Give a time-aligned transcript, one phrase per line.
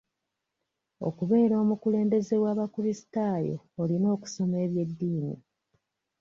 [1.07, 5.33] Okubeera omukulembeze w'abakulisitaayo olina okusoma ebyeddiini.